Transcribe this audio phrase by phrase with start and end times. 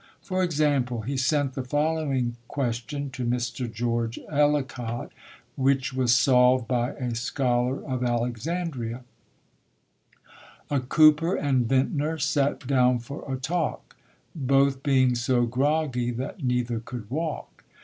[0.23, 3.71] For example, he sent the following question to Mr.
[3.71, 5.11] George Ellicott,
[5.55, 9.03] which was solved by a scholar of Alexandria:
[10.69, 13.95] 160] UNSUNG HEROES A Cooper and Vintner sat down for a talk,
[14.33, 17.63] Both being so groggy, that neither could walk.